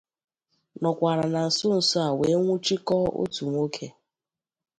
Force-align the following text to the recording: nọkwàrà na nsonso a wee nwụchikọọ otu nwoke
nọkwàrà 0.81 1.25
na 1.33 1.41
nsonso 1.49 1.97
a 2.07 2.09
wee 2.19 2.37
nwụchikọọ 2.41 3.07
otu 3.21 3.43
nwoke 3.53 3.87